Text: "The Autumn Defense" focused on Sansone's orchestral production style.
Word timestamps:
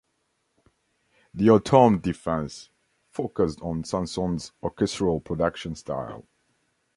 "The 1.31 1.51
Autumn 1.51 1.99
Defense" 1.99 2.71
focused 3.11 3.61
on 3.61 3.83
Sansone's 3.83 4.51
orchestral 4.63 5.19
production 5.19 5.75
style. 5.75 6.25